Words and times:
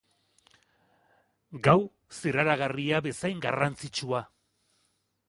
Gau 1.67 1.75
zirraragarria 2.19 3.03
bezain 3.09 3.45
garrantzitsua. 3.45 4.23